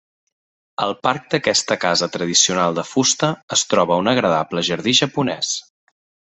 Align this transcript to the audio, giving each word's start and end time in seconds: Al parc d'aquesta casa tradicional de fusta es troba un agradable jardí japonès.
Al 0.85 0.95
parc 1.07 1.27
d'aquesta 1.33 1.77
casa 1.83 2.09
tradicional 2.15 2.79
de 2.79 2.87
fusta 2.93 3.31
es 3.59 3.65
troba 3.75 4.01
un 4.05 4.13
agradable 4.15 4.65
jardí 4.73 4.99
japonès. 5.05 5.57